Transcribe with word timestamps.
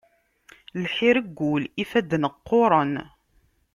Lḥir 0.83 1.15
deg 1.25 1.39
ul, 1.51 1.63
ifadden 1.83 2.23
qquṛen. 2.35 2.93